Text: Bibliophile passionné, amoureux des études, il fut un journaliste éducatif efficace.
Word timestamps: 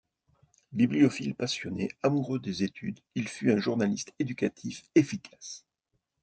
Bibliophile 0.71 1.35
passionné, 1.35 1.89
amoureux 2.01 2.39
des 2.39 2.63
études, 2.63 2.99
il 3.13 3.27
fut 3.27 3.51
un 3.51 3.59
journaliste 3.59 4.15
éducatif 4.17 4.81
efficace. 4.95 5.63